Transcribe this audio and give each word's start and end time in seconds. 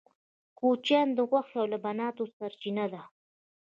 کوچیان 0.59 1.07
د 1.17 1.19
غوښې 1.29 1.55
او 1.61 1.65
لبنیاتو 1.73 2.23
سرچینه 2.37 2.85
ده 2.93 3.01